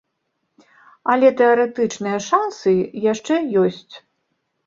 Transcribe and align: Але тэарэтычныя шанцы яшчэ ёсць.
Але 1.15 1.29
тэарэтычныя 1.41 2.17
шанцы 2.29 2.73
яшчэ 3.11 3.35
ёсць. 3.65 3.95